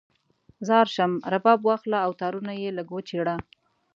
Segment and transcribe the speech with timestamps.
[0.67, 3.35] ځار شم، رباب واخله او تارونه یې لږ وچیړه